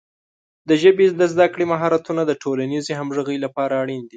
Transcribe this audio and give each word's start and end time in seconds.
د 0.67 0.69
ژبې 0.81 1.05
د 1.19 1.21
زده 1.33 1.45
کړې 1.53 1.65
مهارتونه 1.73 2.21
د 2.25 2.31
ټولنیزې 2.43 2.91
همغږۍ 2.99 3.37
لپاره 3.45 3.73
اړین 3.81 4.01
دي. 4.03 4.09